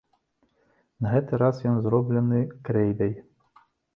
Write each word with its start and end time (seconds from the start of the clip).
На 1.05 1.11
гэты 1.15 1.39
раз 1.43 1.59
ён 1.71 1.77
зроблены 1.85 2.39
крэйдай. 2.69 3.13